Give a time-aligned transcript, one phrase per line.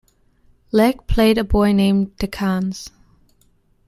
[0.71, 2.89] Leach played a boy named Decenz.